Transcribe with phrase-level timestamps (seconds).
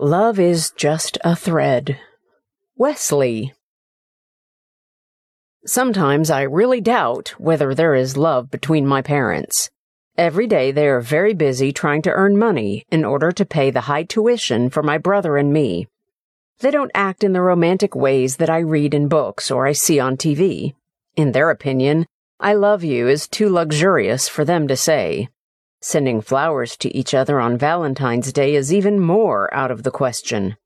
[0.00, 1.98] Love is just a thread.
[2.76, 3.52] Wesley.
[5.66, 9.70] Sometimes I really doubt whether there is love between my parents.
[10.16, 13.90] Every day they are very busy trying to earn money in order to pay the
[13.90, 15.88] high tuition for my brother and me.
[16.60, 19.98] They don't act in the romantic ways that I read in books or I see
[19.98, 20.76] on TV.
[21.16, 22.06] In their opinion,
[22.38, 25.28] I love you is too luxurious for them to say.
[25.80, 30.56] Sending flowers to each other on Valentine's Day is even more out of the question.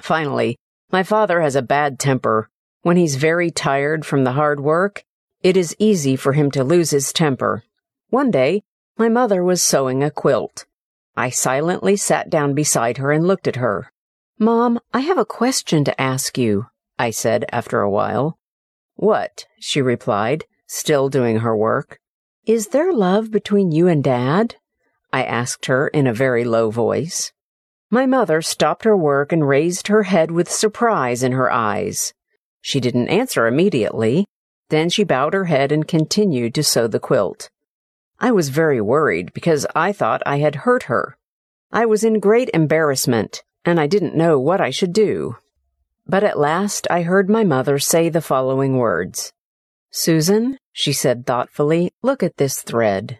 [0.00, 0.56] Finally,
[0.90, 2.48] my father has a bad temper.
[2.82, 5.04] When he's very tired from the hard work,
[5.42, 7.64] it is easy for him to lose his temper.
[8.08, 8.62] One day,
[8.96, 10.64] my mother was sewing a quilt.
[11.14, 13.92] I silently sat down beside her and looked at her.
[14.38, 16.66] Mom, I have a question to ask you,
[16.98, 18.38] I said after a while.
[18.94, 19.46] What?
[19.60, 22.00] she replied, still doing her work.
[22.48, 24.56] Is there love between you and Dad?
[25.12, 27.30] I asked her in a very low voice.
[27.90, 32.14] My mother stopped her work and raised her head with surprise in her eyes.
[32.62, 34.24] She didn't answer immediately.
[34.70, 37.50] Then she bowed her head and continued to sew the quilt.
[38.18, 41.18] I was very worried because I thought I had hurt her.
[41.70, 45.36] I was in great embarrassment, and I didn't know what I should do.
[46.06, 49.34] But at last I heard my mother say the following words.
[49.90, 53.18] Susan, she said thoughtfully, look at this thread.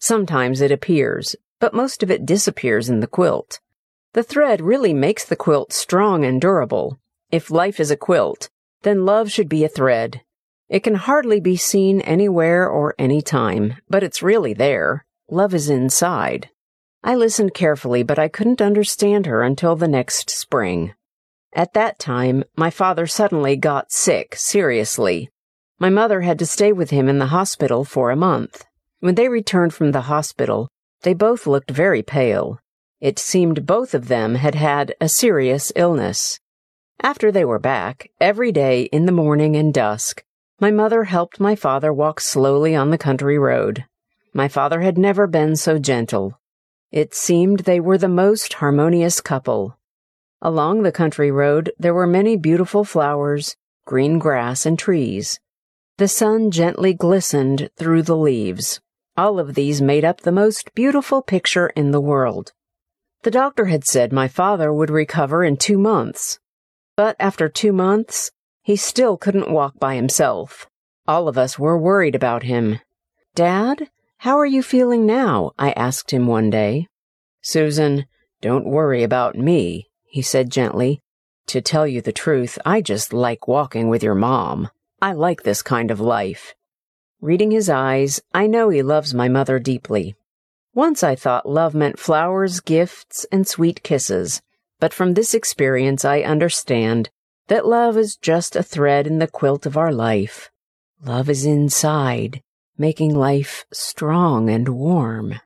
[0.00, 3.60] Sometimes it appears, but most of it disappears in the quilt.
[4.12, 6.98] The thread really makes the quilt strong and durable.
[7.30, 8.50] If life is a quilt,
[8.82, 10.22] then love should be a thread.
[10.68, 15.06] It can hardly be seen anywhere or any time, but it's really there.
[15.30, 16.50] Love is inside.
[17.04, 20.94] I listened carefully, but I couldn't understand her until the next spring.
[21.54, 25.30] At that time, my father suddenly got sick, seriously,
[25.80, 28.66] my mother had to stay with him in the hospital for a month.
[29.00, 30.68] When they returned from the hospital,
[31.02, 32.60] they both looked very pale.
[33.00, 36.38] It seemed both of them had had a serious illness.
[37.02, 40.22] After they were back, every day in the morning and dusk,
[40.60, 43.86] my mother helped my father walk slowly on the country road.
[44.34, 46.38] My father had never been so gentle.
[46.92, 49.78] It seemed they were the most harmonious couple.
[50.42, 55.40] Along the country road, there were many beautiful flowers, green grass, and trees.
[56.00, 58.80] The sun gently glistened through the leaves.
[59.18, 62.54] All of these made up the most beautiful picture in the world.
[63.20, 66.38] The doctor had said my father would recover in two months.
[66.96, 68.30] But after two months,
[68.62, 70.70] he still couldn't walk by himself.
[71.06, 72.80] All of us were worried about him.
[73.34, 73.90] Dad,
[74.20, 75.52] how are you feeling now?
[75.58, 76.86] I asked him one day.
[77.42, 78.06] Susan,
[78.40, 81.02] don't worry about me, he said gently.
[81.48, 84.70] To tell you the truth, I just like walking with your mom.
[85.02, 86.54] I like this kind of life.
[87.22, 90.14] Reading his eyes, I know he loves my mother deeply.
[90.74, 94.42] Once I thought love meant flowers, gifts, and sweet kisses,
[94.78, 97.10] but from this experience I understand
[97.48, 100.50] that love is just a thread in the quilt of our life.
[101.02, 102.42] Love is inside,
[102.76, 105.40] making life strong and warm.